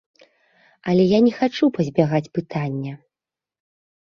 Але 0.93 1.03
я 1.11 1.19
не 1.25 1.33
хачу 1.41 1.69
пазбягаць 1.75 2.23
пытання. 2.39 2.93